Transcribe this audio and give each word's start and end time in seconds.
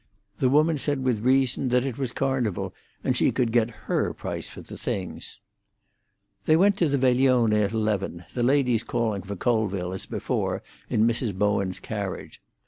The 0.39 0.49
woman 0.49 0.79
said 0.79 1.03
with 1.03 1.19
reason 1.19 1.69
that 1.69 1.85
it 1.85 1.99
was 1.99 2.11
Carnival, 2.11 2.73
and 3.03 3.15
she 3.15 3.31
could 3.31 3.51
get 3.51 3.69
her 3.85 4.15
price 4.15 4.49
for 4.49 4.61
the 4.61 4.75
things. 4.75 5.41
They 6.45 6.55
went 6.57 6.75
to 6.77 6.89
the 6.89 6.97
veglione 6.97 7.61
at 7.63 7.71
eleven, 7.71 8.25
the 8.33 8.41
ladies 8.41 8.81
calling 8.81 9.21
for 9.21 9.35
Colville, 9.35 9.93
as 9.93 10.07
before, 10.07 10.63
in 10.89 11.05
Mrs. 11.05 11.35
Bowen's 11.35 11.79
carriage. 11.79 12.41